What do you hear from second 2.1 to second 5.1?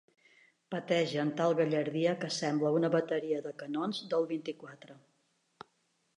que semble una bateria de canons del vint-i-quatre.